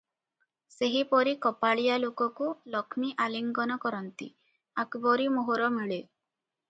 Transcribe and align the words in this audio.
ସେହିପରି 0.75 1.33
କପାଳିଆ 1.43 1.97
ଲୋକକୁ 2.05 2.47
ଲକ୍ଷ୍ମୀ 2.77 3.11
ଆଲିଙ୍ଗନ 3.27 3.77
କରନ୍ତି, 3.87 4.29
ଆକବରୀ 4.85 5.29
ମୋହର 5.37 5.73
ମିଳେ। 5.77 6.01